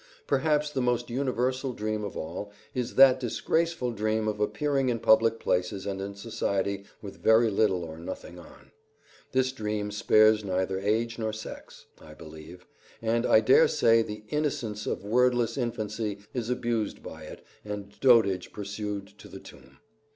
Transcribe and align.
Perhaps 0.25 0.71
the 0.71 0.81
most 0.81 1.11
universal 1.11 1.73
dream 1.73 2.03
of 2.03 2.17
all 2.17 2.51
is 2.73 2.95
that 2.95 3.19
disgraceful 3.19 3.91
dream 3.91 4.27
of 4.27 4.39
appearing 4.39 4.89
in 4.89 4.97
public 4.97 5.39
places 5.39 5.85
and 5.85 6.01
in 6.01 6.15
society 6.15 6.85
with 7.03 7.21
very 7.21 7.51
little 7.51 7.83
or 7.83 7.99
nothing 7.99 8.39
on. 8.39 8.71
This 9.31 9.51
dream 9.51 9.91
spares 9.91 10.43
neither 10.43 10.79
age 10.79 11.19
nor 11.19 11.31
sex, 11.31 11.85
I 11.99 12.15
believe, 12.15 12.65
and 12.99 13.27
I 13.27 13.41
daresay 13.41 14.01
the 14.01 14.23
innocency 14.29 14.89
of 14.89 15.03
wordless 15.05 15.55
infancy 15.55 16.17
is 16.33 16.49
abused 16.49 17.03
by 17.03 17.25
it 17.25 17.45
and 17.63 17.99
dotage 17.99 18.51
pursued 18.51 19.05
to 19.19 19.27
the 19.27 19.39
tomb. 19.39 19.81